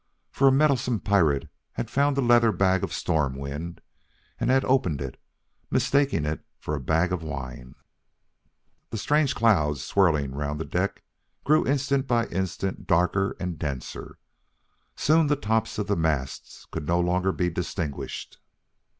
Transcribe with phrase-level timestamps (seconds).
[0.31, 3.81] For a meddlesome pirate had found the leather bag of storm wind
[4.39, 5.21] and had opened it,
[5.69, 7.75] mistaking it for a bag of wine.
[8.89, 11.03] The strange clouds, swirling round the deck,
[11.43, 14.17] grew instant by instant darker and denser.
[14.95, 18.39] Soon the tops of the masts could no longer be distinguished.